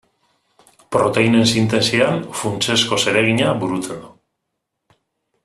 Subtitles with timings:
[0.95, 4.11] Proteinen sintesian funtsezko zeregina burutzen du.